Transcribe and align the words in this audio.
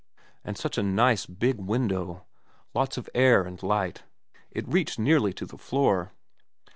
And 0.43 0.57
such 0.57 0.79
a 0.79 0.81
nice 0.81 1.27
big 1.27 1.59
window. 1.59 2.25
Lots 2.73 2.97
of 2.97 3.07
air 3.13 3.43
and 3.43 3.61
light. 3.61 4.01
It 4.49 4.67
reached 4.67 4.97
nearly 4.97 5.31
to 5.33 5.45
the 5.45 5.59
floor. 5.59 6.11